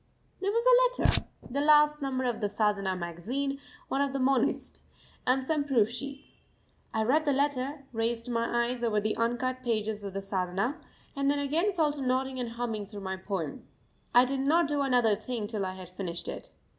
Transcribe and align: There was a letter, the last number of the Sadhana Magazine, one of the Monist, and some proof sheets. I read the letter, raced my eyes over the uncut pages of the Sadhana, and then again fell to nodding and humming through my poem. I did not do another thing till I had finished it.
There 0.39 0.51
was 0.51 0.65
a 0.65 0.99
letter, 1.03 1.27
the 1.47 1.61
last 1.61 2.01
number 2.01 2.23
of 2.23 2.41
the 2.41 2.49
Sadhana 2.49 2.95
Magazine, 2.95 3.59
one 3.87 4.01
of 4.01 4.13
the 4.13 4.19
Monist, 4.19 4.81
and 5.27 5.43
some 5.43 5.63
proof 5.63 5.91
sheets. 5.91 6.45
I 6.91 7.03
read 7.03 7.23
the 7.23 7.31
letter, 7.31 7.85
raced 7.93 8.27
my 8.27 8.65
eyes 8.65 8.83
over 8.83 8.99
the 8.99 9.15
uncut 9.15 9.61
pages 9.61 10.03
of 10.03 10.15
the 10.15 10.21
Sadhana, 10.21 10.81
and 11.15 11.29
then 11.29 11.37
again 11.37 11.71
fell 11.73 11.91
to 11.91 12.01
nodding 12.01 12.39
and 12.39 12.49
humming 12.53 12.87
through 12.87 13.01
my 13.01 13.15
poem. 13.15 13.67
I 14.11 14.25
did 14.25 14.39
not 14.39 14.67
do 14.67 14.81
another 14.81 15.15
thing 15.15 15.45
till 15.45 15.67
I 15.67 15.75
had 15.75 15.87
finished 15.91 16.27
it. 16.27 16.49